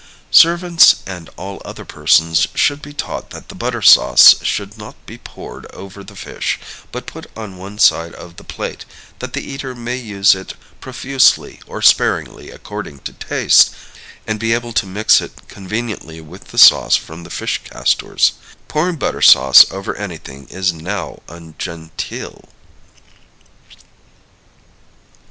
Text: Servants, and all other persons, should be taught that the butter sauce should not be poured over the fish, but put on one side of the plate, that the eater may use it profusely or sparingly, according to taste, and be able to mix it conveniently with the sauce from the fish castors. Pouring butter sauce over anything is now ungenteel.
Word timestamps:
Servants, 0.31 0.95
and 1.05 1.29
all 1.37 1.61
other 1.63 1.85
persons, 1.85 2.47
should 2.55 2.81
be 2.81 2.91
taught 2.91 3.29
that 3.29 3.49
the 3.49 3.53
butter 3.53 3.83
sauce 3.83 4.33
should 4.43 4.75
not 4.75 4.95
be 5.05 5.15
poured 5.19 5.67
over 5.75 6.03
the 6.03 6.15
fish, 6.15 6.59
but 6.91 7.05
put 7.05 7.27
on 7.37 7.55
one 7.57 7.77
side 7.77 8.11
of 8.15 8.37
the 8.37 8.43
plate, 8.43 8.83
that 9.19 9.33
the 9.33 9.43
eater 9.47 9.75
may 9.75 9.97
use 9.97 10.33
it 10.33 10.55
profusely 10.79 11.61
or 11.67 11.83
sparingly, 11.83 12.49
according 12.49 12.97
to 12.97 13.13
taste, 13.13 13.69
and 14.25 14.39
be 14.39 14.53
able 14.53 14.73
to 14.73 14.87
mix 14.87 15.21
it 15.21 15.47
conveniently 15.47 16.19
with 16.19 16.45
the 16.45 16.57
sauce 16.57 16.95
from 16.95 17.21
the 17.23 17.29
fish 17.29 17.61
castors. 17.63 18.31
Pouring 18.67 18.95
butter 18.95 19.21
sauce 19.21 19.69
over 19.69 19.93
anything 19.95 20.47
is 20.47 20.73
now 20.73 21.19
ungenteel. 21.27 22.49